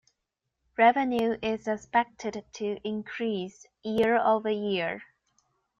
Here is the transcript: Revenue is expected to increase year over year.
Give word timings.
Revenue 0.79 1.37
is 1.43 1.67
expected 1.67 2.43
to 2.53 2.79
increase 2.83 3.67
year 3.83 4.17
over 4.17 4.49
year. 4.49 5.03